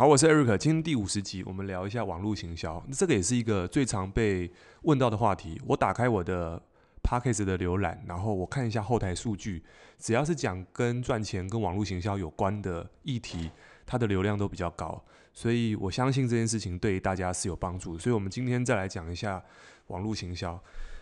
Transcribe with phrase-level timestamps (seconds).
[0.00, 2.82] 好，我是 Eric，今天第五十集，我们聊一下网络行销。
[2.90, 4.50] 这个也是一个最常被
[4.84, 5.60] 问到的话题。
[5.66, 6.58] 我打开我的
[7.02, 9.62] Podcast 的浏览，然后我看一下后台数据，
[9.98, 13.50] 只要是讲跟赚钱、跟网络行销有关的议题，
[13.84, 15.04] 它的流量都比较高。
[15.34, 17.98] 所以我相信这件事情对大家是有帮助。
[17.98, 19.42] 所以我们今天再来讲一下
[19.88, 20.58] 网络行销。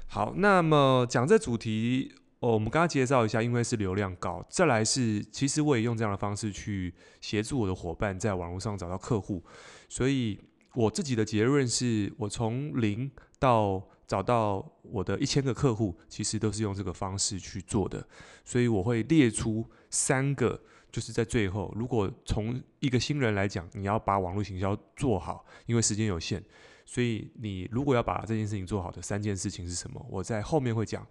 [0.08, 2.12] 好，那么讲这主题。
[2.40, 9.44] 哦，我们刚刚介绍一下，因为是流量高，再来是其实我也用这样的方式去协助我的伙伴在网络上找到客户，
[9.88, 10.38] 所以
[10.74, 18.06] 我自己的结论是我从零到找到我的一千个客户，其实都是用这个方式去做的，
[18.44, 26.40] 所以我会列出三个，就是在最后，如果从一个新人来讲，你要把网络行销做好，因为时间有限，
[26.86, 30.06] 所以你如果要把这件事情做好的三件事情是什么？
[30.08, 31.04] 我在后面会讲。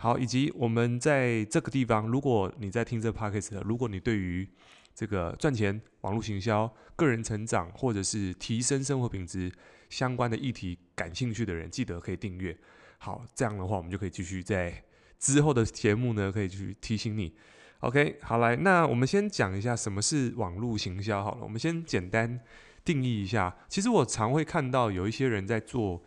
[0.00, 4.48] 好，以及我们在这个地方，如果你在听这个 podcast 的，如果你对于
[4.94, 9.50] 这个赚钱、网络行销、个人成长或者是提升生活品质
[9.88, 12.56] 相关的议题感兴趣的人，记得可以订阅。
[12.98, 14.84] 好，这样的话，我们就可以继续在
[15.18, 17.34] 之后的节目呢，可以去提醒你。
[17.80, 21.24] OK，好来，那我们先讲一下什么是网络行销。
[21.24, 22.38] 好了，我们先简单
[22.84, 23.56] 定义一下。
[23.68, 26.00] 其实我常会看到有一些人在做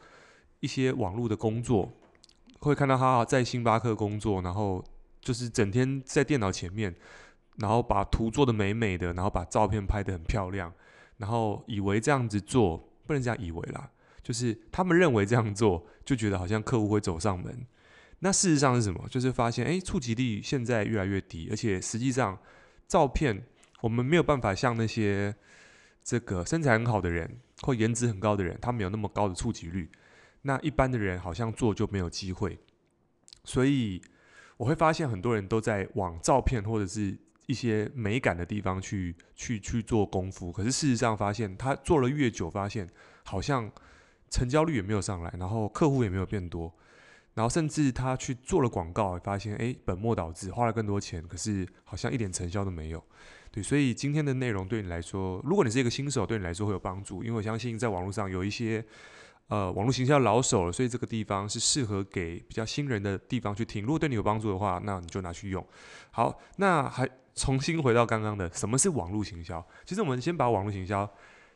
[0.61, 1.91] 一些网络的工作。
[2.69, 4.83] 会看到他在星巴克工作，然后
[5.19, 6.95] 就是整天在电脑前面，
[7.57, 10.71] 然后把图做的美美的，然后把照片拍的很漂亮，
[11.17, 13.89] 然后以为这样子做，不能这样以为啦，
[14.21, 17.65] 就是他们认为这样做就觉得好像客户会走上门。
[18.19, 19.07] 那事实上是什么？
[19.09, 22.37] 就是发现，诶，触及率现在越来越低，而且实际上
[22.87, 23.43] 照片
[23.81, 25.35] 我们没有办法像那些
[26.03, 29.89] 这个身材很好的人或颜值很高的人，他们有那么高的触及率。
[30.43, 32.57] 那一般的人好像做就没有机会，
[33.43, 34.01] 所以
[34.57, 42.89] 我会发现很多人都在往照片或者是一些美感的地方去去去做功夫，可是事实上发现他做了越久，发现
[43.23, 43.71] 好像
[44.31, 46.73] 成交率也没有上来，然后客户也没有变多，
[47.35, 53.03] 然后甚至他去做了广告，发现诶，本末倒置，花了更多钱，可是好像一点成效都没有。
[53.51, 58.83] 对，所以今天的内容对你来说，如果你是一个新手，对你来说会有帮助，因为我相信在网络上有一些。
[59.47, 63.83] 呃，网络行销老手了，所以这个地方是适合给比较新人的地方去听。
[63.83, 65.65] 如果对你有帮助的话，那你就拿去用。
[66.11, 69.65] 好，那还重新回到刚刚的，什么是网络行销？
[69.85, 71.09] 其实我们先把网络行销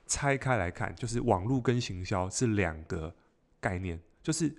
[0.08, 3.16] 拆开来看，就是网络跟行销是两个
[3.62, 3.98] 概念。
[4.22, 4.54] 就是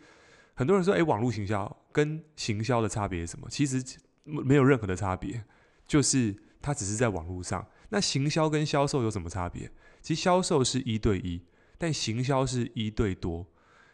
[0.54, 3.46] 很多人说，诶，网络行销跟行销的差别是什么？
[3.50, 3.84] 其实
[4.24, 5.44] 没有任何的差别，
[5.86, 7.66] 就是它只是在网络上。
[7.90, 9.70] 那行销跟销售有什么差别？
[10.00, 11.42] 其实销售是一对一。
[11.78, 13.46] 但行销是一对多，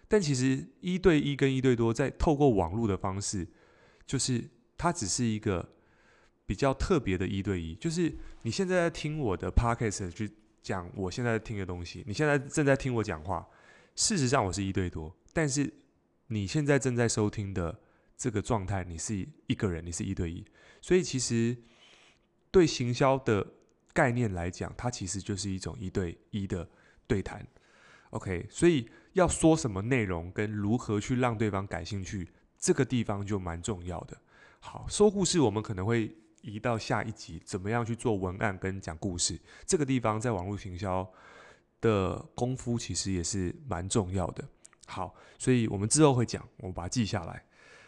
[0.08, 3.46] 但其实一对一跟一对多，在透过网络的方式，
[4.06, 4.48] 就是
[4.78, 5.74] 它只是一个
[6.46, 7.74] 比较特别的一对一。
[7.74, 10.30] 就是你现在在听我的 podcast 去
[10.62, 13.46] 讲我现在在听的东西，你现在正在听我讲话，
[13.96, 15.72] 事实上我是一对多，但是
[16.28, 17.80] 你现在正在收听的
[18.16, 20.44] 这个状态，你是一个人，你是一对一。
[20.80, 21.56] 所以其实
[22.50, 23.46] 对行销的
[23.92, 26.68] 概念来讲，它其实就是一种一对一的
[27.06, 27.46] 对谈。
[28.12, 32.28] OK，所以要说什么内容跟如何去让对方感兴趣，
[32.58, 34.16] 这个地方就蛮重要的。
[34.60, 41.10] 好，说故事我们可能会移到下一集，怎么样去做文案跟讲故事，这个地方在网络行销
[41.80, 44.44] 的功夫其实也是蛮重要的。
[44.86, 47.42] 好，所以我们之后会讲，我们把它记下来。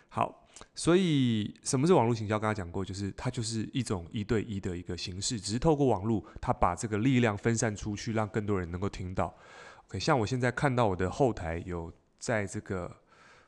[0.09, 2.39] 好，所以什么是网络行销？
[2.39, 9.37] 刚才讲过，就是它就是一种一对一的一个形式，只是透过网络，它把这个力量分散出去，让更多人能够听到。
[9.99, 12.91] 像我现在看到我的后台有在这个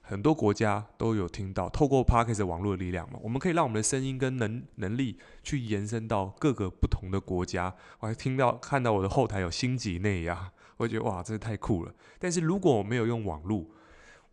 [0.01, 7.75] 很多国家都有听到，透过 Podcast 网络的力量嘛，我们可以让我们的声音跟能能力去延伸到各个不同的国家。
[7.99, 11.93] 我还听到看到我的后台有新几内亚，我觉得哇，真是太酷了。
[12.21, 13.67] 但是如果我没有用网络，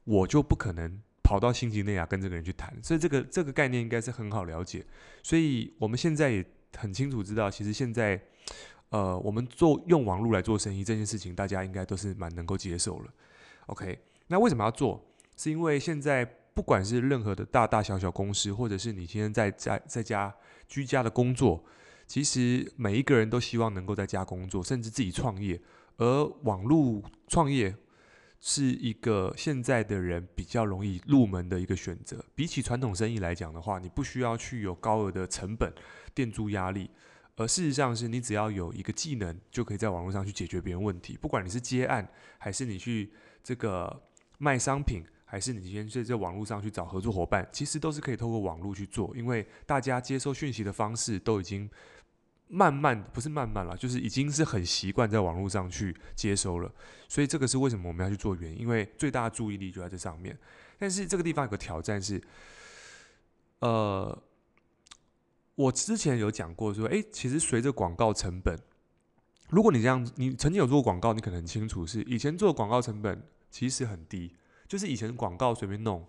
[0.04, 2.78] 我就不可能跑到新几内亚跟这个人去谈。
[2.84, 4.86] 所以这个这个概念应该是很好了解。
[5.24, 6.46] 所以我们现在也
[6.78, 8.22] 很清楚知道，其实现在。
[8.94, 13.12] 呃，我们做用网络来做生意这件事情，大家应该都是蛮能够接受了。
[13.66, 13.98] OK，
[14.28, 15.04] 那为什么要做？
[15.36, 16.24] 是因为现在
[16.54, 20.32] 不管是任何的大大小小公司，或者是你今天在在在家
[20.68, 21.64] 居家的工作，
[22.06, 25.60] 其实每一个人都希望能够在家工作，甚至自己创业。
[25.98, 27.76] 而网络创业
[28.40, 32.24] 是一个现在的人比较容易入门的一个选择。
[32.36, 35.74] 比起传统生意来讲的话，你不需要去有高额的成本、
[36.14, 36.92] 店租压力。
[37.36, 41.18] 而事实上是你只要有一个技能，就可以在网络上去解决别人问题。
[41.20, 42.08] 不管你是接案，
[42.38, 43.12] 还是你去
[43.44, 44.02] 这个
[44.38, 49.12] 卖商品，还是你先在这网络上去找合作伙伴，其实都是可以透过网络去做。
[49.18, 51.68] 因为大家接收讯息的方式都已经
[52.50, 56.72] 慢慢不是慢慢了，就是已经是很习惯在网络上去接收了。
[57.08, 60.38] 所以这个是为什么我们要去做原因，因为最大的注意力就在这上面。
[60.78, 62.22] 但是这个地方有个挑战是，
[63.60, 64.24] 呃，
[65.56, 68.58] 我之前有讲过说，诶，其实随着广告成本，
[69.50, 73.22] 如果你这样，你曾经有做过广告，你可能很清楚，是以前做广告成本
[73.52, 74.36] 其实很低，
[74.68, 76.06] 就是以前广告随便弄，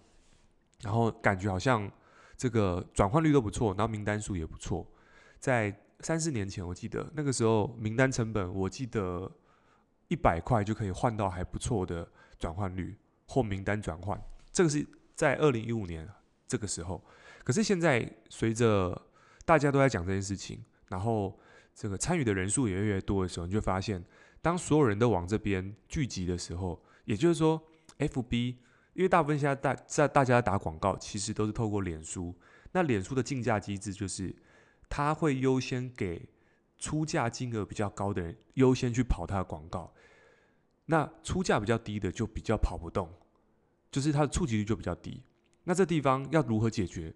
[0.80, 1.90] 然后感觉好像
[2.36, 4.86] 这个转换率都不错，然后名单数也不错。
[5.38, 9.30] 在三四年前，我记得那个时候名单成本，我记得
[10.08, 12.08] 一百块就可以换到还不错的
[12.38, 12.96] 转换率
[13.26, 14.18] 或名单转换。
[14.50, 16.08] 这个是在二零一五年
[16.48, 17.04] 这个时候，
[17.44, 19.00] 可是现在随着
[19.44, 21.38] 大家都在讲这件事情，然后
[21.74, 24.04] 这个参与的人数也越来越多的时候，你就发现，
[24.40, 27.62] 当所有人都往这边聚集的时候，也就是说
[27.98, 28.56] ，FB，
[28.94, 32.34] 因为大部分现在大在大家打广告，其实都是透过脸书，
[32.72, 34.34] 那脸书的竞价机制就是，
[34.88, 36.28] 他会优先给
[36.78, 39.92] 出价金额比较高的人优先去跑他的广告，
[40.86, 43.12] 那出价比较低的就比较跑不动。
[43.90, 45.22] 就是它的触及率就比较低，
[45.62, 47.14] 那这地方要如何解决？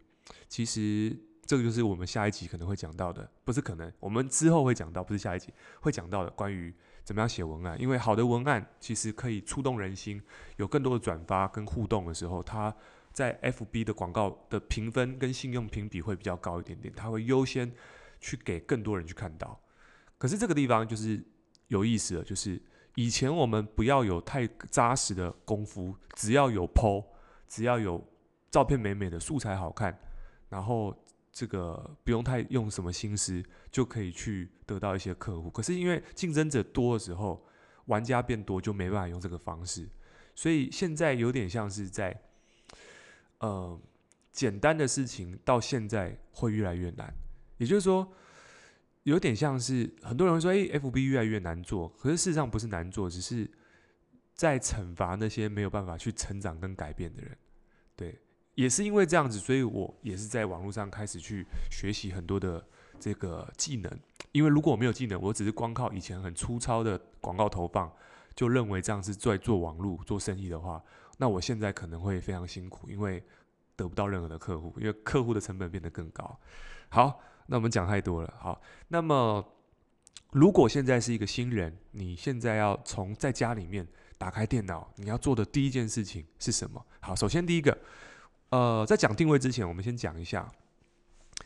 [0.49, 6.73] 其实这个就是我们下一集可能会讲到的，不是可能，我们之后会讲到，不是下一集会讲到的，关于
[7.03, 7.81] 怎么样写文案。
[7.81, 10.23] 因为好的文案其实可以触动人心，
[10.59, 12.73] 有更多的转发跟互动的时候，它
[13.13, 17.73] 在 FB 的广告的评分跟信用评比会比较高一点点，它会优先
[18.21, 19.59] 去给更多人去看到。
[20.19, 21.25] 可是这个地方就是
[21.69, 22.61] 有意思了，就是。
[22.95, 27.05] 以前我们不要有太扎实的功夫，只要有 po，
[27.47, 28.05] 只要有
[28.51, 29.97] 照片美美的素材好看，
[30.49, 30.93] 然后
[31.39, 33.41] 这个不用太用什么心思，
[33.71, 35.49] 就可以去得到一些客户。
[35.49, 37.47] 可是因为竞争者多的时候，
[37.85, 39.89] 玩家变多，就没办法用这个方式。
[40.35, 42.21] 所以现在有点像是在，
[43.39, 43.81] 呃，
[44.33, 47.15] 简单的事情到现在会越来越难。
[47.59, 48.13] 也就是说。
[49.05, 53.51] 有点像是很多人会说，诶，FB 越来越难做，可是事实上不是难做，只是
[54.35, 57.35] 在惩罚那些没有办法去成长跟改变的人。
[57.97, 58.19] 对，
[58.59, 62.67] 也是因为这样子，所以我也是在网络上开始去学习很多的
[62.99, 64.01] 这个技能。
[64.33, 67.89] 因为如果我没有技能，我只是光靠以前很粗糙的广告投放，
[68.35, 70.83] 就认为这样是在做网络做生意的话，
[71.19, 73.23] 那我现在可能会非常辛苦，因为
[73.77, 76.37] 得不到任何的客户，因为客户的成本变得更高。
[76.89, 77.21] 好。
[77.51, 78.61] 那我们讲太多了，好。
[78.89, 79.43] 那么，
[80.33, 83.89] 如果现在是一个新人，你现在要从在家里面
[84.19, 86.85] 打开电脑，你要做的第一件事情是什么？
[87.01, 87.79] 好，首先第一个，
[88.51, 90.51] 呃，在讲定位之前，我们先讲一下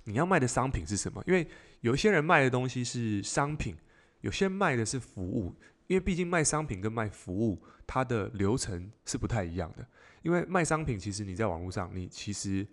[0.05, 1.23] 你要卖的商品是什么。
[1.27, 1.47] 因为
[1.81, 3.77] 有些人卖的东西是商品，
[4.21, 5.55] 有些卖的是服务。
[5.89, 9.87] 因为毕竟卖商品跟卖服务，它的流程是不太一样的。
[10.23, 12.67] 因为卖商品，其实你在网络上，你其实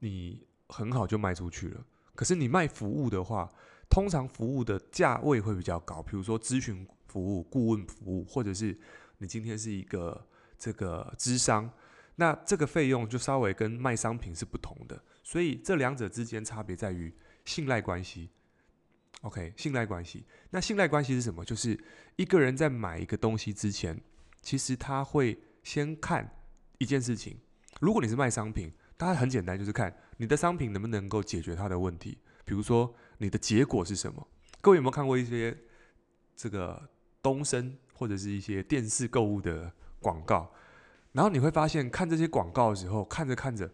[0.00, 1.84] 你很好就卖出去了。
[2.14, 3.48] 可是你卖服务的话，
[3.88, 8.76] 通常服务的价位会比较高，比如说咨询服务、顾问服务，或者是
[9.18, 10.26] 你今天是一个
[10.58, 11.70] 这个咨商，
[12.20, 15.02] 那这个费用就稍微跟卖商品是不同的。
[15.24, 17.10] 所以这两者之间差别在于
[17.46, 18.28] 信赖关系。
[19.22, 20.26] OK，信赖关系。
[20.50, 21.42] 那信赖关系是什么？
[21.42, 21.82] 就是
[22.16, 23.98] 一个人在买一个东西之前，
[24.42, 26.30] 其实他会先看
[26.76, 27.38] 一件事情。
[27.80, 32.18] 如果你是卖商品，它很简单，就是看你的商品能不能够解决他的问题。
[32.44, 34.28] 比如说，你的结果是什么？
[34.60, 35.56] 各位有没有看过一些
[36.36, 36.90] 这个
[37.22, 40.52] 东升或者是一些电视购物的广告？
[41.12, 43.70] 然后你会发现，看这些广告的时候，看着看着，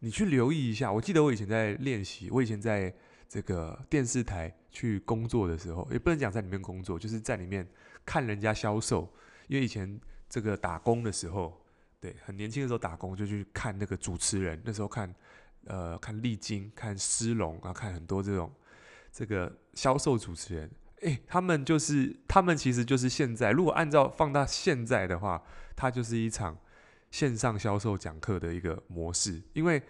[0.00, 0.92] 你去留意一下。
[0.92, 2.94] 我记得我以前在练习，我以前在
[3.28, 7.66] 这个电视台去工作的时候，也不能讲在里面工作，就是在里面
[8.04, 9.12] 看人家销售。
[9.48, 11.58] 因为以前这个打工的时候。
[12.02, 15.14] 对，很年轻的时候打工就去看那个主持人，那时候看，
[15.66, 18.52] 呃，看丽晶，看施龙，然后看很多这种
[19.12, 20.68] 这个销售主持人，
[21.02, 25.40] 诶，他们就是，他们其实就是现在，如果按照放到现在的话，
[25.76, 26.58] 它就是一场
[27.12, 29.80] 线上销售讲课的一个模式，因为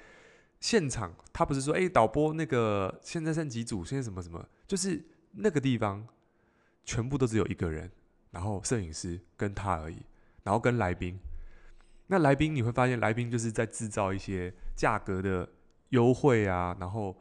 [0.60, 6.06] 现场他不是说，诶，导播那个现在剩几组，现在什么什么，就是那个地方
[6.84, 7.90] 全部都只有一个人，
[8.32, 10.02] 然后摄影师跟他而已，
[10.42, 11.18] 然后跟来宾。
[12.08, 15.48] 那来宾你会发现，来宾就是在制造一些价格的
[15.90, 17.16] 优惠啊，然后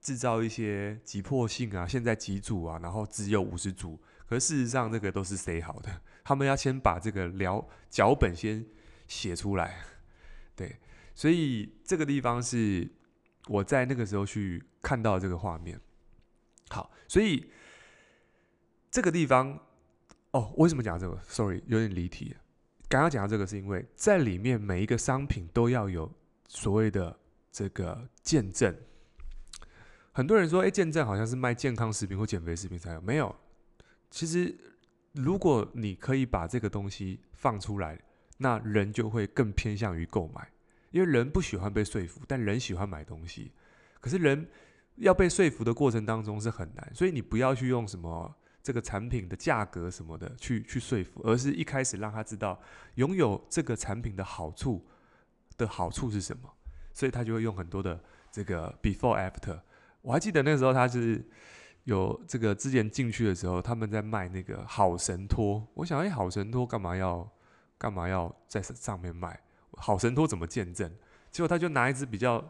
[0.00, 6.00] 制造一些急迫性啊，现在几组啊，然后只有五十组，可事实上这个都是谁好的？
[6.22, 8.64] 他们要先把这个聊脚本先
[9.12, 9.84] 写出来，
[10.56, 10.74] 对，
[11.14, 12.90] 所以这个地方是
[13.46, 15.78] 我在那个时候去看到这个画面。
[16.70, 17.52] 好，所以
[18.90, 19.60] 这个地方
[20.30, 22.34] 哦，为什么讲这个？Sorry，有点离题。
[22.88, 26.10] 刚刚讲到这个，是因为在里面每一个商品都要有
[26.48, 27.18] 所谓的
[27.52, 28.74] 这个见证。
[30.12, 33.34] 很多人说，哎，见证好像是卖健康食品或减肥食品才有，没有。
[34.10, 34.56] 其实，
[35.12, 38.00] 如果你可以把这个东西放出来，
[38.38, 40.48] 那人就会更偏向于购买，
[40.90, 43.52] 因为人不喜欢被说服，但人喜欢买东西。
[44.00, 44.48] 可是人
[44.96, 52.60] 要被说服的过程当中是很难，所以你不要去用什么这个产品的价格什么的去去说服，而是一开始让他知道
[52.96, 54.84] 拥有这个产品的好处
[55.56, 56.48] 的好处是什么，
[56.92, 59.60] 所以他就会用很多的这个 before after。
[60.00, 61.24] 我还记得那时候他是
[61.84, 67.28] 有这个之前进去的时候，他们在卖那个好神拖，我想哎，好神拖干嘛要
[67.82, 69.40] 干嘛要在上面卖？
[69.72, 70.88] 好神拖怎么见证？
[71.32, 72.42] 结果他就拿一支比较。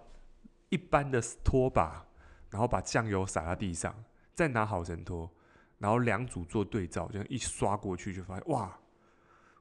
[0.68, 2.02] 一般的拖把，
[2.48, 3.94] 然后把酱油洒在地上，
[4.32, 5.30] 再拿好神拖，
[5.76, 8.74] 然后两组做对照，这样一刷过去就发现哇！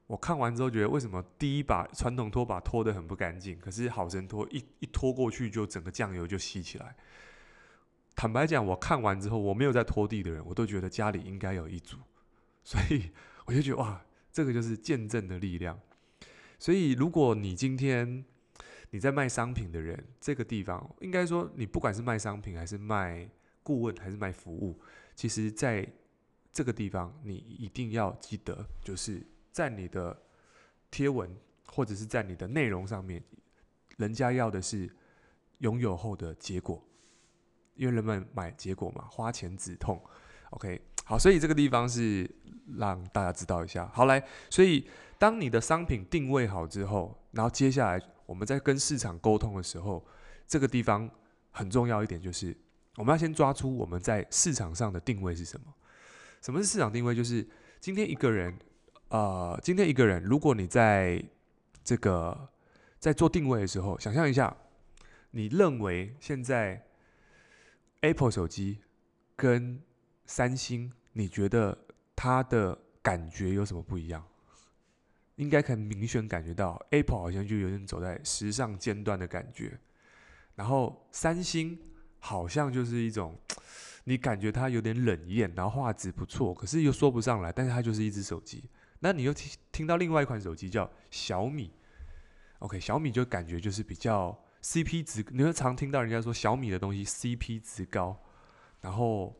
[0.06, 6.96] 我看完之后觉得，为什么第一把传统拖把拖得很不干净，可是好神拖一一拖过去就整个酱油就吸起来。
[8.16, 11.98] 坦白讲，我看完之后，我没有在拖地的人，我都觉得家里应该有一组，
[12.64, 13.10] 所以
[13.44, 14.00] 我就觉得哇，
[14.32, 15.78] 这个就是见证的力量。
[16.58, 18.24] 所以如果你今天，
[18.90, 23.28] 你在卖商品的人，这个地方应该说，你不管是卖商品还是卖
[23.62, 24.80] 顾问还是卖服务，
[25.14, 25.86] 其实在
[26.52, 30.20] 这个地方，你一定要记得，就是在你的
[30.90, 31.34] 贴文
[31.66, 33.22] 或者是在你的内容上面，
[33.96, 34.90] 人家要的是
[35.58, 36.82] 拥有后的结果，
[37.74, 40.00] 因为人们买结果嘛，花钱止痛。
[40.50, 42.30] OK，好，所以这个地方是
[42.78, 43.90] 让大家知道一下。
[43.92, 44.86] 好，来，所以
[45.18, 48.00] 当你的商品定位好之后，然后接下来。
[48.24, 50.02] 我们在跟市场沟通的时候，
[50.46, 51.10] 这个地方
[51.50, 52.56] 很重要一点，就是
[52.96, 55.66] 我们要先抓出我们在市场上的定位是什么。
[56.40, 57.14] 什么是市场定位？
[57.14, 57.46] 就是
[57.78, 58.56] 今天一个人，
[59.08, 61.22] 呃，今天一个人，如果你在
[61.84, 62.48] 这个
[62.98, 64.56] 在做定位的时候，想象一下，
[65.32, 66.86] 你认为现在
[68.00, 68.78] Apple 手机
[69.36, 69.82] 跟
[70.34, 71.76] 三星，你觉得
[72.16, 74.26] 它的感觉有什么不一样？
[75.36, 79.78] 应该可以明显感觉到，Apple 好像就有点走在时尚尖端的感觉，
[80.54, 81.78] 然后三星
[82.18, 83.38] 好像就是一种，
[84.04, 88.64] 你感觉它有点冷艳，然后画质不错，可是又说不上来，但是它就是一只手机。
[89.00, 91.70] 那你又听听到另外一款手机叫小米
[92.60, 98.18] ，OK，小米就感觉就是比较 CP 值，你会常听到人家说小米的东西 CP 值高，
[98.80, 99.36] 然后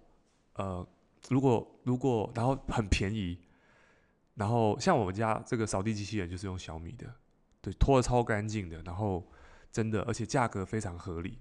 [0.55, 0.87] 呃，
[1.29, 3.39] 如果如果然后很便宜。
[4.35, 7.07] 然后像我们家这个扫地机器人就是用小米的，
[7.61, 9.31] 对，拖的超干净的，然后
[9.71, 11.39] 真的，而且价格非常合理，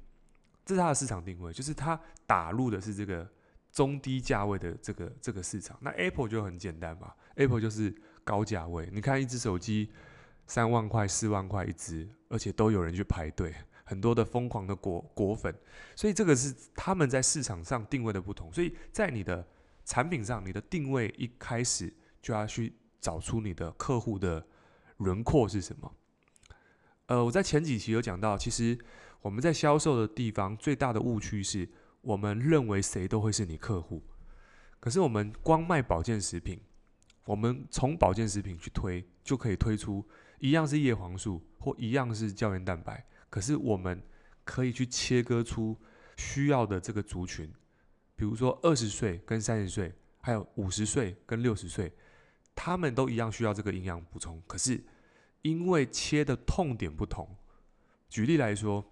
[0.65, 3.25] 这是它的市场定位，就是它打入的是这个
[3.71, 5.77] 中低价位的这个这个市场。
[5.79, 9.89] 那 Apple 就很简单嘛，Apple 就是高价位，你看一只手机
[10.45, 13.55] 三万块、四万块一只，而且都有人去排队，
[13.91, 15.53] 很多的疯狂的果果粉，
[15.95, 18.51] 所以这个是他们在市场上定位的不同。
[18.51, 19.45] 所以在你的
[19.85, 22.73] 产品上，你的定位一开始就要去。
[23.01, 24.45] 找出你的客户的
[24.97, 25.91] 轮廓是什么？
[27.07, 28.77] 呃，我在前几期有讲到，其实
[29.23, 31.67] 我们在销售的地方最大的误区是
[32.01, 34.03] 我们认为谁都会是你客户。
[34.79, 36.61] 可是我们光卖保健食品，
[37.25, 40.07] 我们从保健食品去推，就可以推出
[40.37, 43.03] 一样是叶黄素或一样是胶原蛋白。
[43.31, 43.99] 可是我们
[44.43, 45.75] 可以去切割出
[46.17, 47.51] 需要的这个族群，
[48.15, 51.91] 比如说二十岁跟三十岁，还有五十岁跟六十岁。
[52.53, 54.83] 他们都一样需要这个营养补充，可是
[55.41, 57.27] 因为切的痛点不同。
[58.09, 58.85] 举例来说，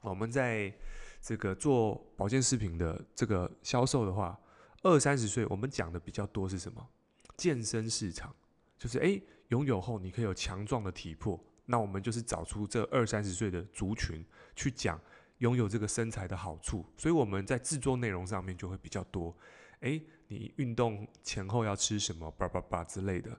[0.00, 0.72] 我们在
[1.20, 4.38] 这个做保健食品的这个销售的话，
[4.82, 6.88] 二三十岁我们讲的比较多是什么？
[7.36, 8.34] 健身市场，
[8.78, 15.00] 就是诶，拥有后你可以有强壮的体魄，那我们就是找出这二三十岁的族群去讲
[15.38, 19.36] 拥有这个身材的好处，所以我们在制作内容上面就会比较多。
[19.80, 20.02] 诶。
[20.28, 22.28] 你运动前后要吃什么？
[22.32, 23.30] 叭叭叭之类的。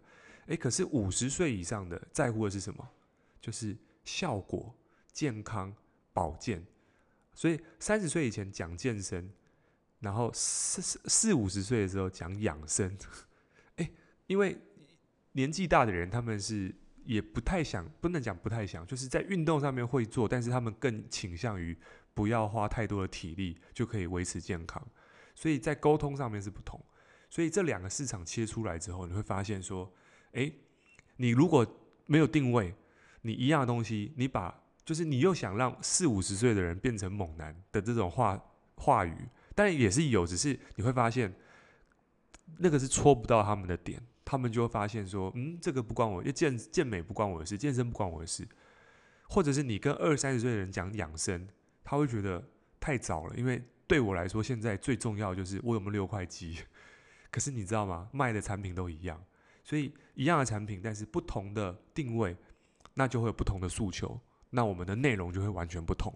[0.46, 2.90] 诶，可是五十岁以上的在乎的是什么？
[3.42, 4.74] 就是效果、
[5.12, 5.76] 健康、
[6.14, 6.66] 保健。
[7.34, 9.30] 所以三十岁以前讲健身，
[10.00, 12.98] 然后四四四五十岁的时候讲养生。
[13.76, 13.92] 诶，
[14.28, 14.58] 因为
[15.34, 16.74] 年纪大的人，他们是
[17.08, 21.76] 也不太想，不能讲不太想，就是在运动上面会做，但是他们更倾向于
[22.14, 24.86] 不要花太多的体力就可以维持健康。
[25.34, 26.84] 所以在沟通上面是不同，
[27.30, 29.90] 所以这两个市场切出来之后，你会发现说，
[30.34, 30.54] 诶，
[31.16, 31.66] 你如果
[32.08, 32.76] 没有定位，
[33.22, 38.38] 你一样的东西，你把就是你又想让四五十岁的人变成猛男的这种话
[38.76, 39.16] 话语，
[39.56, 41.34] 但也是有，只是你会发现
[42.58, 48.46] 那个是戳不到他们的点，他们就会发现说，嗯，这个不关我，健健美不关我的事，健身不关我的事，
[49.30, 51.48] 或者是你跟二三十岁的人讲养生，
[51.84, 52.44] 他会觉得
[52.82, 53.64] 太早了，因为。
[53.90, 56.60] 对我来说，现在最重要就是我有没有六块肌。
[57.32, 58.10] 可是你知道吗？
[58.12, 59.18] 卖的产品都一样，
[59.64, 62.36] 所以一样的产品，但是不同的定位，
[62.96, 64.20] 那就会有不同的诉求，
[64.50, 66.14] 那我们的内容就会完全不同。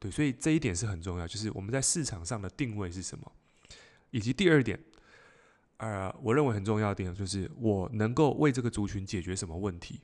[0.00, 3.30] 对，所以这一点是很重要，就是我们在市场上的定位是什么，
[4.10, 4.76] 以及第二点，
[5.84, 10.00] 呃，我认为很重要的点就是我能够为这个族群解决什么问题。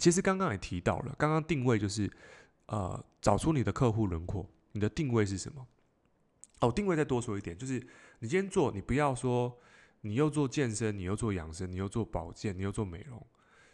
[0.00, 2.10] 其实刚刚也提到了，刚刚定位就是
[2.66, 5.64] 呃，找出你的客户轮廓，你的定位是什么？
[6.58, 7.74] 哦，定位再多说一点，就是
[8.18, 9.56] 你今天做，你不要说
[10.00, 13.24] 你又做健身，你又做养生，你又做保健，你又做美容，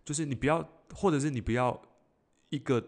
[0.04, 0.62] 就是你不要，
[0.94, 1.80] 或者是你不要
[2.50, 2.86] 一个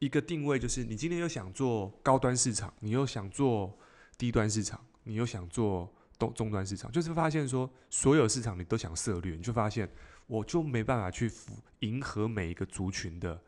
[0.00, 3.78] 一个定位，就是你今天又想做高端市场，你又想做
[4.18, 9.88] 低端市场，你又想做中终端市场，就是发现说所有市场你都想涉猎，你就发现。
[10.26, 13.38] 我就没办法去符迎合每一个族群的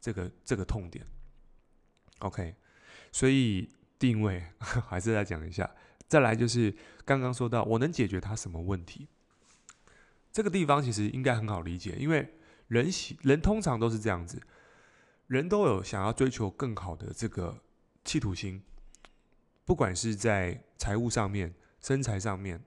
[0.00, 1.06] 这个这个痛点
[2.18, 2.52] ，OK，
[3.12, 5.70] 所以定位 还是再讲一下，
[6.08, 9.06] 再来就是刚刚说到我能解决他什么问题，
[10.32, 12.34] 这个地方其实应该很好理解，因为
[12.66, 14.42] 人喜人通常都是这样子，
[15.28, 17.62] 人都有想要追求更好的这个
[18.04, 18.60] 企图心，
[19.64, 21.54] 不管是在财务上面、
[21.86, 22.60] 身材上面，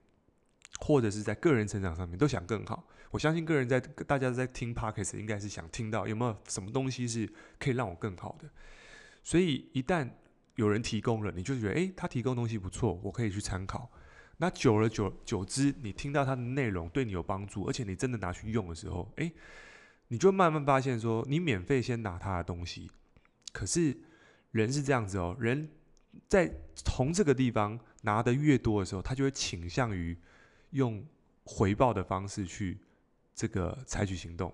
[0.79, 2.87] 或者是在个人成长上面，都想更好。
[3.11, 8.49] 我相信个人在大家在听 Podcast 应该是想听到有没有什么东西是可以让我更好的，
[9.21, 10.09] 所以一旦
[10.55, 13.91] 有人提供了，你就觉得诶，他提供东西不错，我可以去参考。
[14.37, 19.33] 那久而久久之，你听到他的内容对你有帮助，而且你真的拿去用的时候，诶，
[20.07, 22.89] 你就慢慢发现说，你免费先拿他的东西，
[23.51, 23.97] 可是
[24.51, 25.69] 人是这样子哦，人
[26.29, 30.17] 在从这个地方拿的越多的时候，他就会倾向于
[30.71, 31.05] 用
[31.43, 32.77] 回报的方式去。
[33.35, 34.53] 这个采取行动，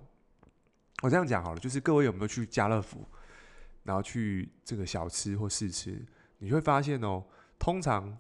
[1.01, 3.03] 我这样讲好了，就是各位有没有去家乐福，
[3.81, 6.05] 然后去这个小吃或试吃，
[6.37, 7.25] 你会发现哦，
[7.57, 8.15] 通常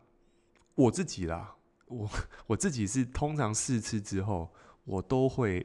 [0.73, 1.55] 我自己啦，
[1.85, 2.09] 我
[2.47, 4.51] 我自己是通常试吃之后，
[4.85, 5.63] 我都会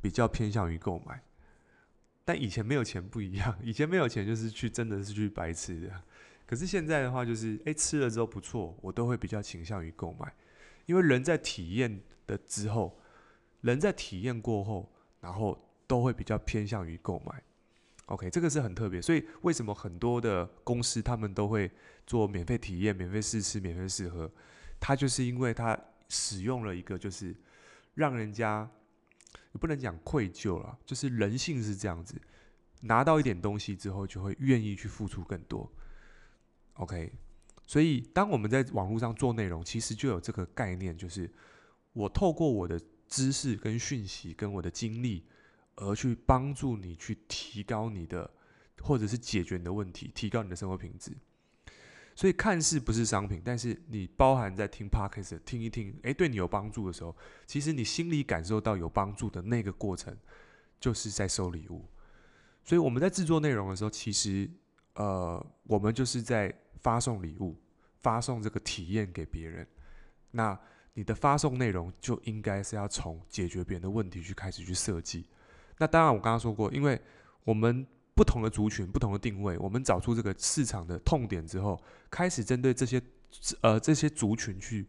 [0.00, 1.22] 比较偏向于购买，
[2.24, 6.02] 但以前没有钱不一样，以前没有钱就是去真的是去白吃的，
[6.48, 10.34] 可是现在的话就是，哎，吃了之后不错，我都会比较倾向于购买，
[10.86, 12.98] 因为人在体验的之后。
[13.62, 14.88] 人在体验过后，
[15.20, 17.42] 然后都会比较偏向于购买。
[18.06, 21.68] OK，这个是很特别，所以为什么很多的公司他们都会
[22.06, 24.30] 做免费体验、免费试吃、免费试喝？
[24.78, 25.76] 它就是因为它
[26.08, 27.34] 使用了一个，就是
[27.94, 28.70] 让人家
[29.58, 32.14] 不能讲愧疚了，就是人性是这样子，
[32.82, 35.68] 拿到一点东西之后，就会愿意去付出更多。
[36.78, 37.12] OK，
[37.66, 41.30] 所以当我们在网络上做内容，其实就有这个概念，就是
[41.92, 42.80] 我透过我的。
[43.10, 45.24] 知识跟讯息跟我的经历，
[45.76, 48.30] 而去帮助你去提高你的，
[48.82, 51.16] 或者是解决你的问题，提高你的生活品质。
[52.14, 60.14] 所以看似不是商品，但是你包含在听 Podcast 听一听，诶，对你有帮助的时候，其实你心里感受到有帮助的那个过程，
[60.78, 61.86] 就是在收礼物。
[62.62, 64.50] 所以我们在制作内容的时候，其实
[64.96, 67.56] 呃，我们就是在发送礼物，
[68.00, 69.66] 发送这个体验给别人。
[70.30, 70.58] 那
[70.94, 75.26] 你的发送内容就应该是要从解决别人的问题去开始去设计。
[75.78, 77.00] 那当然，我刚刚说过，因为
[77.44, 83.00] 我们不同的族群、不同的定位，我们找出这个市场的痛点之后，开始针对这些
[83.60, 84.86] 呃这些族群去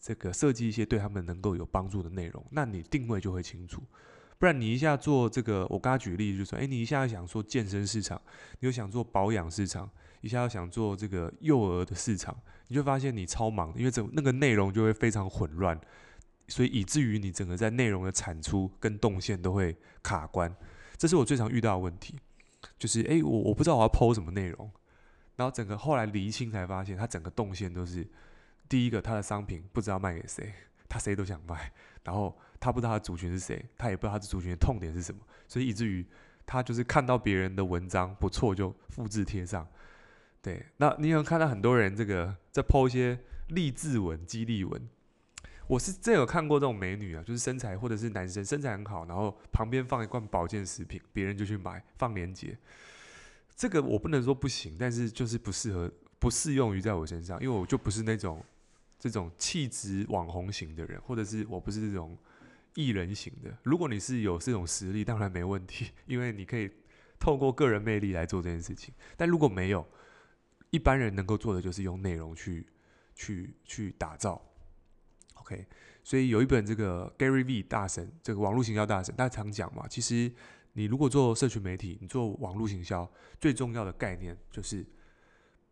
[0.00, 3.82] 这个设计一些对他们能够有帮助的内容，那你定位就会清楚。
[4.38, 8.20] 不然你一下做这个，我刚刚举例就是说，诶，你一下想做健身市场，
[8.58, 9.88] 你又想做保养市场，
[10.22, 12.34] 一下要想做这个幼儿的市场，
[12.68, 15.78] 你就发现你超忙，因为整那个内容就会非常混乱，
[16.48, 20.56] 所以以至于你整个在内容的产出跟动线都会卡关。
[20.96, 22.18] 这是我最常遇到的问题，
[22.78, 24.70] 就是诶，我我不知道我要 po 什么内容，
[25.36, 28.08] 然后整个后来厘清才发现，它整个动线都是
[28.68, 30.52] 第一个，它的商品不知道卖给谁，
[30.88, 31.70] 他谁都想卖，
[32.04, 32.34] 然后。
[32.62, 36.06] 他不知道他的族群是谁，他也不知道他的族群的痛点是什么，所以以至于
[36.46, 39.66] 他就是看到别人的文章不错就复制贴上。
[40.42, 44.88] 对，那你有看到很多人这个在 po 一些励志文、激励文，
[45.68, 52.58] 我是真有看过这种美女啊，就是身材或者是男生身材很好，然后旁边放一罐保健食品，别人就去买放链接。
[53.54, 58.44] 这个我不能说不行，但是就是不适合，不适用于在我身上，因为我就不是那种
[58.98, 62.18] 这种气质网红型的人，或者是我不是这种。
[62.74, 66.70] 艺人型的，如果你是有这种实力，当然没问题，因为你可以
[67.18, 68.94] 透过个人魅力来做这件事情。
[69.14, 69.86] 但如果没有，
[70.72, 72.66] 一般人能够做的就是用内容去、
[73.14, 74.42] 去、去打造。
[75.34, 75.66] OK，
[76.02, 80.32] 所以有一本这个 Gary V 大神，这个网络行销大神，他常讲嘛，其实
[80.72, 84.86] 你如果做社群媒体，你做网络行销，最重要的概念就是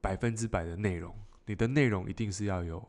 [0.02, 2.86] 百分之百的内容，你的内容一定是要有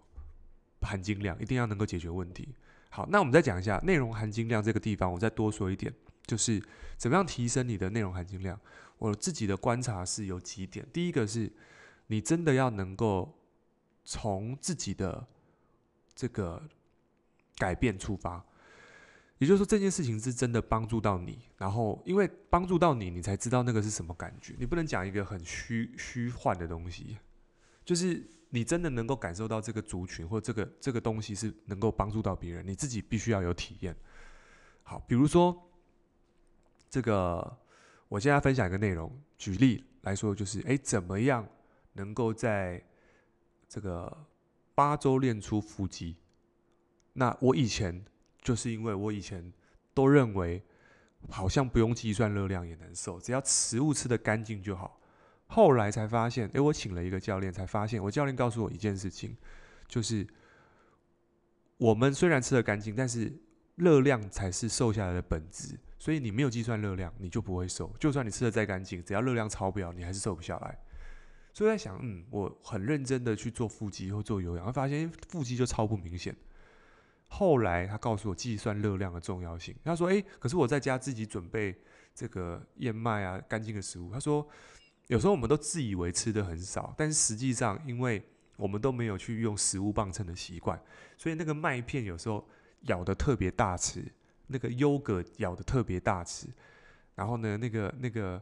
[0.82, 2.54] 含金量，一定要能够解决问题。
[2.90, 5.94] 好，那我们再讲一下内容含金量这个地方，我再多说一点，
[6.26, 6.62] 就是
[6.98, 8.60] 怎么样提升你的内容含金量。
[8.98, 11.52] 我自己的观察是有几点，第一个是，
[12.12, 13.34] 你真的要能够
[14.04, 15.26] 从自己的
[16.14, 16.62] 这个
[17.56, 18.44] 改变出发。
[19.38, 24.54] 也就是说，这件事情是真的帮助到你，然后因为帮助到你，你才知道那个是什么感觉。
[24.60, 27.18] 你不能讲一个很虚虚幻的东西，
[27.86, 33.96] 就是你真的能够感受到这个族群或这个这个东西是能够帮助到别人，你自己必须要有体验。
[34.84, 35.58] 好，比如说
[36.90, 37.58] 这个，
[38.10, 41.48] 我现在分享一个内容，举例来说，就是诶，怎么样
[41.94, 42.84] 能够在
[43.68, 44.26] 这个
[44.74, 46.18] 八周练出腹肌？
[47.14, 48.06] 那我以前。
[48.44, 49.54] 就是因为我以前
[49.94, 50.64] 都认为，
[51.30, 55.00] 好像不用计算热量也能瘦，只要食物吃得干净就好。
[55.46, 59.38] 后来才发现，诶，我请了一个教练，才发现我教练告诉我一件事情，
[59.88, 60.26] 就是
[61.78, 63.32] 我们虽然吃得干净，但是
[63.76, 65.80] 热量才是瘦下来的本质。
[66.00, 67.96] 所以你没有计算热量，你就不会瘦。
[68.00, 70.80] 就算你吃得再干净，只要热量超标，你还是瘦不下来。
[71.54, 76.36] 所以在想，嗯，我很认真的去做腹肌或做有氧，会发现腹肌就超不明显。
[77.28, 79.74] 后来他告诉我计算热量的重要性。
[79.84, 81.74] 他说：“诶，可是我在家自己准备
[82.14, 84.46] 这个燕麦啊，干净的食物。”他说
[85.08, 88.22] ：“有时候我们都自以为吃的很少，但是实际上，因为
[88.58, 90.82] 我们都没有去用食物磅秤的习惯，
[91.18, 92.46] 所以那个麦片有时候
[92.82, 94.06] 咬得特别大吃，
[94.48, 96.48] 那个优格咬得特别大吃，
[97.16, 98.42] 然后呢，那个那个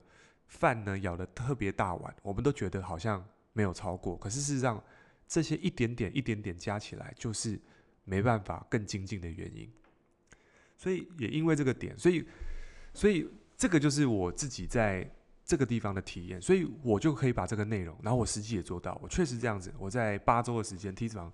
[0.50, 4.84] 饭呢咬得特别大碗，我们都觉得好像没有超过，可是事实上，
[5.26, 7.58] 这些一点点一点点加起来就是。”
[8.06, 9.72] 没办法更精进的原因，
[10.76, 12.26] 所以也因为这个点，所以
[12.92, 15.08] 所以这个就是我自己在
[15.46, 21.32] 这个地方的体验，所以我就可以把这个内容，然后我实际也做到，我确实这样子，我在八周的时间体脂肪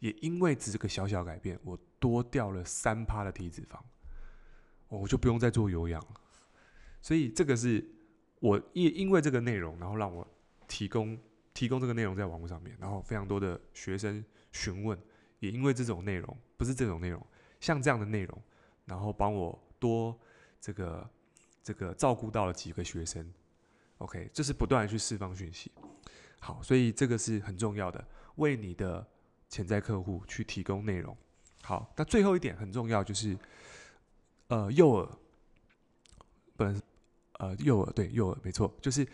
[0.00, 3.78] 也因为只这个小小改变，我多掉了三趴的体脂肪，
[4.88, 6.20] 我就不用再做有氧了，
[7.00, 7.82] 所以这个是
[8.42, 10.26] 我因因为这个内容，然后让我
[10.66, 11.16] 提供
[11.54, 14.98] 提供这个内容在网络上面，然后非常多的学生询问。
[15.38, 17.24] 也因为这种内容，不是这种内容，
[17.60, 18.42] 像这样的内容，
[18.84, 20.18] 然后帮我多
[20.60, 21.08] 这个
[21.62, 23.32] 这个照顾到了几个学生
[23.98, 25.70] ，OK，就是不断去释放讯息。
[26.40, 28.04] 好，所以这个是很重要的，
[28.36, 29.06] 为你的
[29.48, 31.16] 潜在客户去提供内容。
[31.62, 33.38] 好，那最后一点很重要，就是
[34.48, 35.08] 呃诱饵，
[36.56, 36.82] 不能
[37.42, 39.04] 呃诱饵，对诱饵没错，就是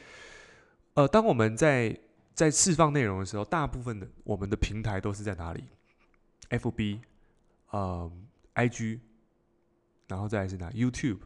[0.92, 1.98] 呃当我们在
[2.34, 5.64] 在释放内容的时候，大部分的我们的平台都是在哪里
[6.50, 7.00] ？FB，
[7.70, 8.12] 呃
[8.54, 9.00] ，IG，
[10.08, 11.20] 然后再是哪？YouTube，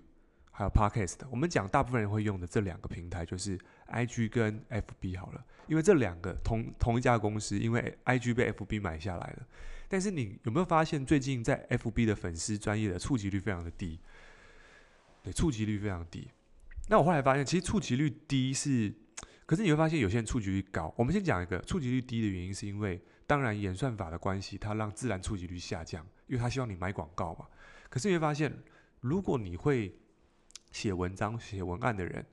[0.53, 1.17] 还有 Podcast。
[1.29, 9.47] 我们讲大部分人会用的这两个平台就是 IG 跟 FB 好了，因为这两个同同一家公司，因为 IG 被 FB 买下来了。
[9.89, 13.99] 但是你有没有发现，最近在 FB 的粉丝专业的触及率非常的低？
[15.23, 16.29] 对，触及率非常低。
[16.93, 18.93] 那我后来发现，其实触及率低是，
[19.47, 20.93] 可是你会发现有些人触及率高。
[20.95, 23.01] 我们先讲一个触及率低的原因，是因为。
[23.27, 27.47] 当然，演算法的关系，它让自然触及率下降，因为它希望你买广告嘛。
[27.89, 28.55] 可是你会发现，
[29.01, 29.95] 如果你会
[30.71, 32.27] 写文章、写文案的人，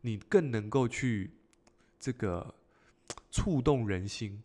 [0.00, 1.30] 你更能够去
[2.00, 2.54] 这个
[3.30, 4.42] 触动人心。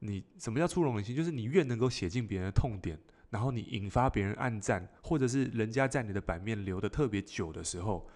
[0.00, 1.14] 你什么叫触动人心？
[1.14, 2.98] 就是你越能够写进别人的痛点，
[3.30, 8.10] 然后你引发别人暗赞，或者是人家在你的版面留的特别久的时候，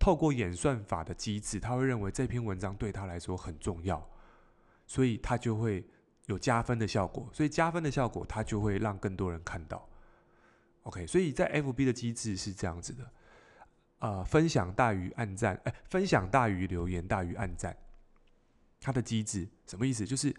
[0.00, 4.04] 透过演算法的机制，他会认为这篇文章对他来说很重要，
[4.86, 5.86] 所以他就会。
[6.26, 9.84] 有加分的效果，所以加分的效果，他就会让更多人看到。
[10.84, 13.10] OK，所以在 FB 的机制是这样子的，
[13.98, 17.76] 呃，分享大于按赞，哎，分享大于留言大于按赞。
[18.80, 20.06] 它的机制什么意思？
[20.06, 20.32] 就是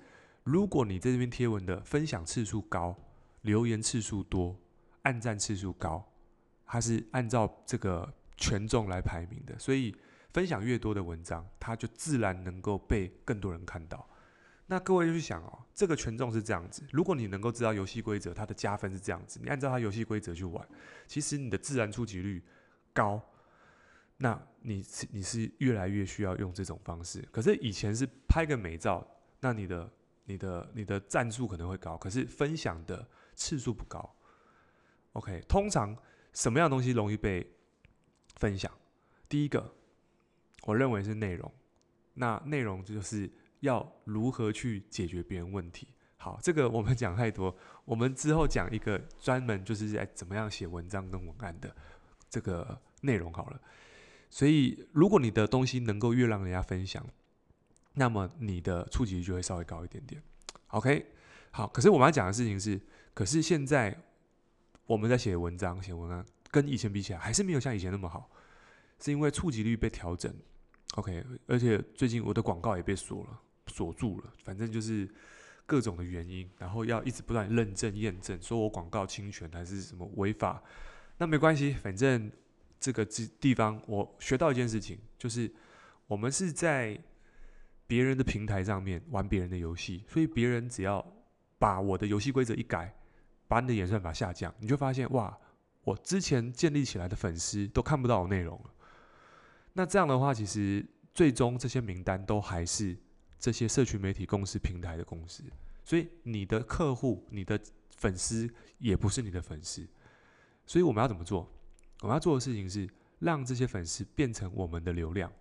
[0.45, 2.95] 如果你在这边贴文的分享次数高，
[3.41, 4.55] 留言次数多，
[5.01, 6.09] 按赞次数高，
[6.65, 9.57] 它是按照这个权重来排名的。
[9.57, 9.95] 所以
[10.33, 14.05] 分享越多的文章，它就自然能够被更多人看到。
[14.65, 16.81] 那各位就去想哦，这个权重是这样子。
[16.91, 20.65] 如果你能够知道游戏规则，它的加分是这样子，你按照它游戏规则去玩，
[21.07, 22.41] 其实你的自然出及率
[22.93, 23.21] 高。
[24.15, 27.27] 那你是你是越来越需要用这种方式。
[27.31, 29.05] 可是以前是拍个美照，
[29.41, 29.91] 那你的
[30.25, 34.15] 你的你的赞数可能会高，可是分享的次数不高。
[35.13, 35.93] OK，通常
[36.33, 37.45] 什么样的东西容易被
[38.35, 38.71] 分享？
[39.27, 39.73] 第一个，
[40.63, 41.51] 我认为是内容。
[42.13, 43.29] 那内容就是。
[43.61, 45.87] 要如何去解决别人问题？
[46.17, 51.71] 好，这个我们讲太多，我们之后讲一个专门就是在怎么样写文章跟文案的
[52.27, 53.61] 这个内容好了。
[54.31, 57.05] 所以，如果你的东西能够越让人家分享，
[57.93, 60.19] 那么你的触及率就会稍微高一点点。
[60.69, 61.05] OK，
[61.51, 62.81] 好，可是我们要讲的事情是，
[63.13, 63.95] 可是现在
[64.87, 68.29] 我们在写文章、写文案，跟以前比起来，还是没有像以前那么好，
[68.99, 70.31] 是因为触及率被调整
[70.95, 75.09] ，OK，而且最近我的广告也被锁了、锁住了，反正就是
[75.65, 80.61] 各种的原因，然后要一直不断认证、验证，说我广告侵权还是什么违法，
[81.17, 82.31] 那没关系，反正
[82.79, 85.51] 这个地地方我学到一件事情，就是
[86.07, 87.01] 我们是在。
[87.87, 91.05] 别人的平台上面玩别人的游戏，所以别人只要
[91.59, 92.95] 把我的游戏规则一改，
[93.49, 95.37] 把你的演算法下降，你就发现哇，
[95.83, 98.69] 我之前建立起来的粉丝都看不到我内容了。
[99.73, 102.95] 那这样的话，其实最终这些名单都还是
[103.39, 105.43] 这些社群媒体公司平台的公司，
[105.83, 109.87] 所以你的客户、你的粉丝也不是你的粉丝。
[110.65, 111.49] 所以我们要怎么做？
[112.01, 112.87] 我们要做的事情是
[113.19, 115.31] 让这些粉丝变成我们的流量。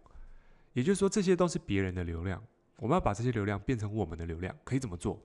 [0.72, 2.42] 也就是说，这些都是别人的流量，
[2.76, 5.20] 我们要把这些流量变成我们的流量，可以怎么做？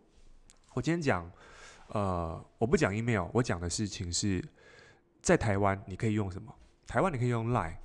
[0.73, 1.31] 我今天讲，
[1.89, 4.43] 呃，我不讲 email，我讲的事情是
[5.25, 6.53] 在台湾你可以用什么？
[6.85, 7.77] 台湾你可以用 Line，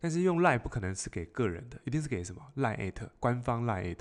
[0.00, 3.96] 但是用 Line 不可能是给个人的，一定是给什么？Line@ 官方 Line@。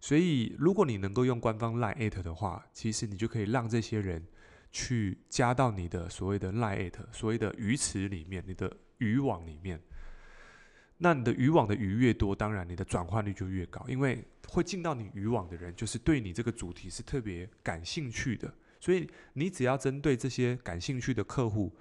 [0.00, 4.26] 所以，如果你能够用官方 Line@ 的话，其实你就可以让这些人
[4.72, 9.80] 去加到你的所谓的 Line@，所谓的鱼池里面，你的渔网里面。
[10.98, 18.52] 那你的渔网的鱼越多，当然你的转换率就越高，因为会进到你渔网的人，就是对你这个主题是特别感兴趣的，
[18.86, 21.74] 所以你只要针对这些感兴趣的客户，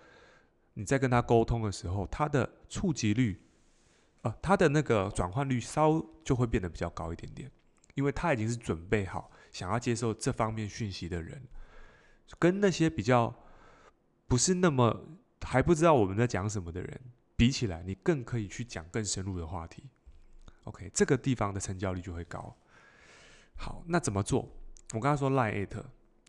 [0.73, 3.39] 你在跟他沟通的时候，他的触及率，
[4.23, 7.51] 呃，他的那个转换率稍就会变得比较高一点点，
[7.93, 11.43] 因为他已经是准备好想要接受这方面讯息的人，
[12.39, 13.31] 跟那些比较
[14.25, 16.99] 不是那么还不知道我们在讲什么的人。
[17.35, 19.83] 比起来，你更可以去讲更深入的话题。
[20.63, 22.57] OK，这个地方的成交率就会高。
[23.57, 24.49] 好，那怎么做？
[24.95, 25.67] 我刚才说 Line@，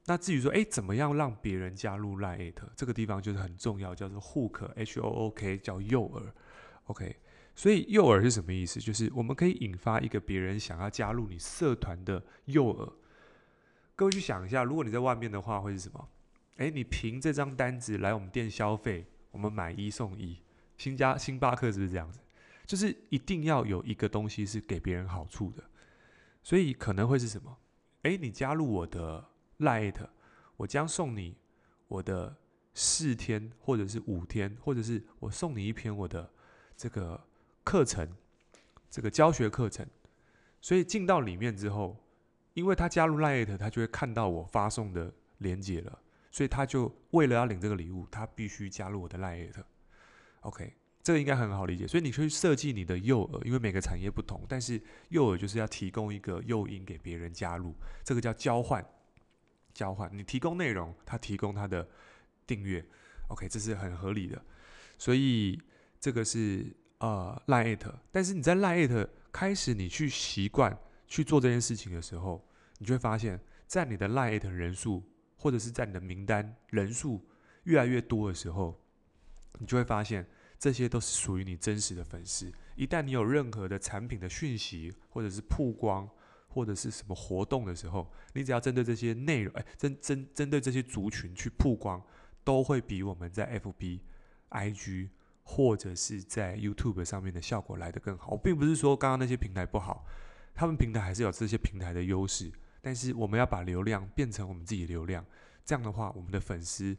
[0.06, 2.54] 那至于说，哎，怎么样让别人加入 Line@？
[2.76, 6.22] 这个地方就是很重要，叫做 Hook，H O O K，叫诱饵。
[6.84, 7.16] OK，
[7.54, 8.78] 所以诱饵是什么意思？
[8.78, 12.92] 就是我们可以引发一个别人想要加入你社团的诱饵。
[13.96, 16.08] 各位去想一下，如果你在外面的话，会是什么？
[16.58, 20.38] 哎，你凭这张单子来我们店消费，我们买一送一。
[20.78, 22.20] 新加星巴克是不是这样子？
[22.64, 25.64] 就是一定要有一个东西是给别人好处的，
[26.42, 27.56] 所以可能会是什么？
[28.02, 29.24] 诶，你加入我的
[29.58, 29.94] Light，
[30.56, 31.36] 我将送你
[31.88, 32.36] 我的
[32.74, 36.30] 四天，或者是五天，或者是我送你一篇我的
[36.76, 37.22] 这个
[37.64, 38.08] 课程，
[38.90, 39.86] 这个教学课程。
[40.60, 41.96] 所以进到里面之后，
[42.54, 45.98] 因为他加入 Light，他就会看到我发送的连接了，
[46.30, 49.54] 所以他就为了要领这个礼物，他必须加入我的 Light。
[50.40, 58.84] OK，这个应该很好理解，所以你可以设计你的诱饵，因为每个产业不同，但是诱饵就是要提供一个诱因给别人加入，这个叫交换。
[59.76, 61.86] 交换，你提供内容，他提供他的
[62.46, 62.84] 订阅
[63.28, 64.42] ，OK，这是很合理的。
[64.96, 65.60] 所以
[66.00, 67.78] 这个是呃 Line@，
[68.10, 72.42] 但是你在 Line@ 开始你去习惯去做这件事情的时候，
[72.78, 75.02] 你就会发现，在你的 Line@ 人数
[75.36, 77.28] 或者是在你的名单人数
[77.64, 78.80] 越来越多的时候。
[79.58, 80.26] 你就会发现，
[80.58, 82.52] 这些都是属于你真实的粉丝。
[82.74, 86.06] 一旦你有任何的产品的讯息，或者是曝光，
[86.56, 92.02] 或者是什么活动的时候，你只要针对这些内容，哎，针针针对这些族群去曝光，
[92.42, 94.00] 都会比我们在 FB、
[94.48, 95.10] IG
[95.42, 98.30] 或者是在 YouTube 上面的效果来得更好。
[98.30, 100.06] 我并不是说刚刚那些平台不好，
[100.54, 105.22] 他们平台还是有这些平台的优势，但是我们要把流量变成我们自己的流量，
[105.62, 106.96] 这样的话，我们的粉丝。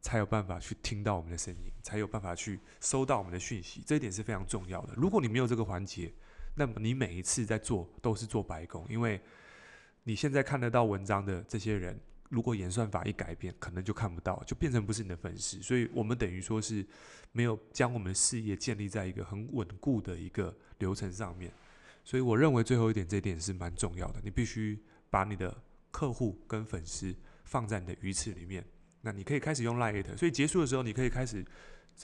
[0.00, 4.92] 才有办法去听到我们的声音，才有办法去收到我们的讯息，这一点是非常重要的。
[4.94, 6.12] 如果你没有这个环节，
[6.54, 9.20] 那么你每一次在做都是做白工，因为
[10.04, 15.60] 你现在看得到文章的这些人，如果演算法一改变，可能就看不到，就变成不是你的粉丝。
[15.62, 16.86] 所以我们等于说是
[17.32, 21.52] 没有将我们的事业建立在一个很稳固的一个流程上面。
[22.04, 24.20] 所以我认为最后一点，这一点是蛮重要的。
[24.22, 25.56] 你必须把你的
[25.90, 27.14] 客户跟粉丝
[27.44, 28.64] 放在你的鱼池里面。
[29.00, 31.44] 那你可以开始用 Line@，所以结束的时候，你可以开始，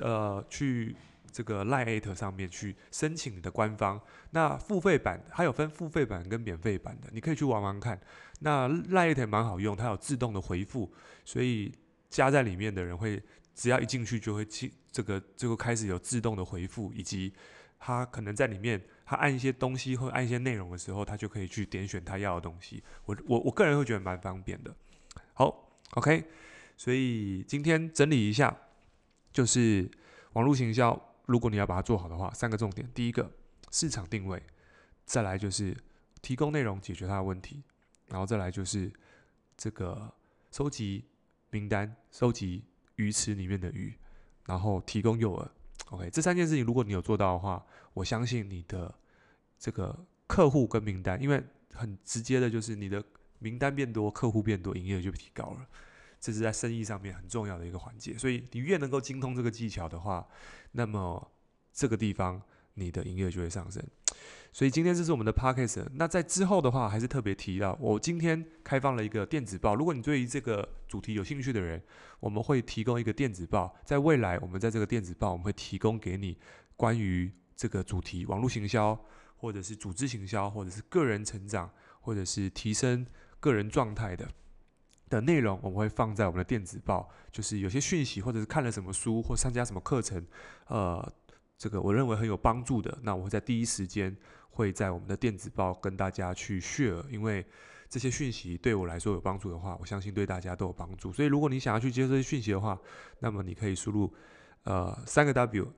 [0.00, 0.94] 呃，去
[1.32, 4.00] 这个 Line@ 上面去申请你的官方。
[4.30, 8.00] 那付费版它有分付费版跟免费版的，你可以去玩玩看。
[8.40, 10.92] 那 Line@ 蛮好用，它有自动的回复，
[11.24, 11.72] 所以
[12.08, 13.22] 加在里面的人会
[13.54, 17.32] 只要一进去就会进这个就会开始有自动的回复，以及
[17.78, 22.82] 他可能在里面他按一些东西或按一些内容的时候，他就可以去点选他要的东西。
[23.04, 24.74] 我我我个人会觉得蛮方便的。
[25.34, 26.24] 好，OK。
[26.76, 28.56] 所以今天整理一下，
[29.32, 29.90] 就是
[30.32, 30.98] 网络行销，
[31.30, 33.30] 如果你要把它做好的话，三个重点：第一个，
[33.70, 34.36] 市场定位；
[35.06, 35.76] 再来就是
[36.20, 37.62] 提供内容解决它的问题；
[38.08, 38.92] 然后再来就是
[39.56, 40.12] 这个
[40.50, 41.04] 收集
[41.50, 42.64] 名单，收集
[42.96, 43.94] 鱼池里面的鱼，
[44.46, 45.48] 然后提供诱饵。
[45.90, 47.64] OK，这三件事情如果你有做到的话，
[47.94, 48.92] 我相信你的
[49.56, 51.40] 这个客户跟名单，因为
[51.72, 53.04] 很直接的就是你的
[53.38, 55.68] 名单变多，客户变多，营业额就提高了。
[56.20, 58.16] 这是在生意上面很重要的一个环节。
[58.18, 60.28] 所以你越能够精通这个技巧的话，
[60.72, 61.32] 那么
[61.72, 62.40] 这个地方
[62.74, 63.82] 你的营业额就会上升。
[64.52, 65.86] 所以今天这是我们的 podcast。
[65.94, 69.76] 那在之后的话，还是特别提到，我今天开放了一个电子报。
[69.76, 71.80] 如果你对于这个主题有兴趣的人，
[72.18, 73.76] 我们会提供一个电子报。
[73.84, 76.36] 在未来，我们在这个电子报，我们会提供给你
[76.74, 79.00] 关于这个主题，网络行销，
[79.36, 83.06] 或者是组织行销，或者是个人成长，或者是提升
[83.38, 84.28] 个人状态的
[85.10, 87.10] 的内容，我们会放在我们的电子报。
[87.30, 90.26] 就是有些讯息，或者是看了什么书，或参加什么课程，
[90.68, 91.12] 呃。
[91.62, 94.16] 这个我认为很有帮助的，那我会在第一时间
[94.48, 97.44] 会在我们的电子报跟大家去 share，因为
[97.86, 101.12] 这些讯息对我来说有帮助的话，我相信对大家都有帮助。
[101.12, 102.80] 所以如果你想要去接受这些讯息的话，
[103.18, 104.10] 那么你可以输入
[104.62, 105.70] 呃三个 W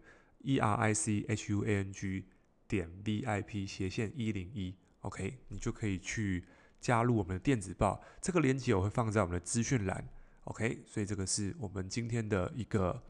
[0.42, 2.27] E R I C H U A N G
[2.68, 6.45] 点 V I P 斜线一零一，OK，你就可以去
[6.83, 7.99] 加入我们的电子报。
[8.21, 10.07] 这个链接我会放在我们的资讯栏
[10.45, 13.03] ，OK，所以这个是我们今天的一个。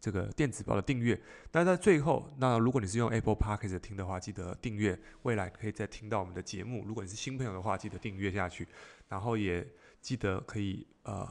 [0.00, 6.84] 这个电子报的订阅，那在最后，那如果你是用 Apple Podcast 听的话，记得订阅，未来可以再听到我们的节目。
[6.86, 8.68] 如果你是新朋友的话，记得订阅下去，
[9.08, 9.66] 然后也
[10.00, 11.28] 记得可以呃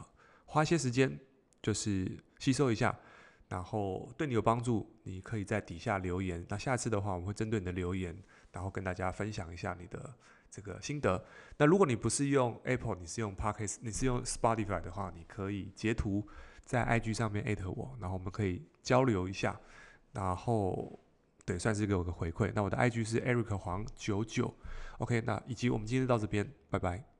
[0.48, 1.18] 花些时间，
[1.62, 2.94] 就是吸收一下，
[3.48, 6.46] 然后对你有帮助，你可以在底下留言。
[6.50, 8.14] 那下次的话，我们会针对你的留言，
[8.52, 10.14] 然后跟大家分享一下你的
[10.50, 11.24] 这个心得。
[11.58, 16.28] 那如果你不是用 Apple，你是用 Podcast，你是用 Spotify 的话，你可以截图。
[16.66, 19.58] 在 IG 上面艾特我，然后我们可以交流一下，
[20.12, 21.00] 然后
[21.46, 22.52] 对，算是给我个回馈。
[22.54, 24.54] 那我的 IG 是 Eric 黄九九
[24.98, 27.17] ，OK，那以及我们今天到这边，拜拜。